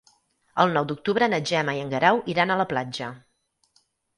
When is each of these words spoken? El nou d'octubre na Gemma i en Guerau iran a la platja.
El 0.63 0.71
nou 0.77 0.87
d'octubre 0.91 1.27
na 1.35 1.39
Gemma 1.51 1.77
i 1.81 1.83
en 1.83 1.93
Guerau 1.93 2.25
iran 2.35 2.55
a 2.55 2.59
la 2.63 2.69
platja. 2.73 3.15